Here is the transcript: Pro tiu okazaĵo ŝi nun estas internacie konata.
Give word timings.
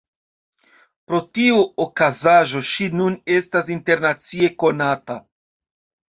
Pro 1.09 1.17
tiu 1.39 1.57
okazaĵo 1.83 2.61
ŝi 2.69 2.87
nun 3.01 3.17
estas 3.33 3.69
internacie 3.75 4.49
konata. 4.65 5.19